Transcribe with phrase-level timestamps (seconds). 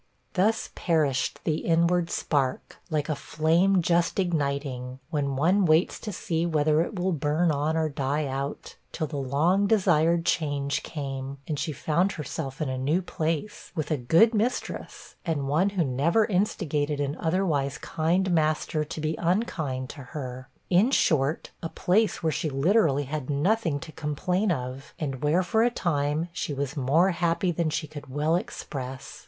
[0.33, 6.43] Thus perished the inward spark, like a flame just igniting, when one waits to see
[6.43, 11.59] whether it will burn on or die out, till the long desired change came, and
[11.59, 16.25] she found herself in a new place, with a good mistress, and one who never
[16.25, 22.31] instigated an otherwise kind master to be unkind to her; in short, a place where
[22.31, 27.11] she had literally nothing to complain of, and where, for a time, she was more
[27.11, 29.19] happy than she could well express.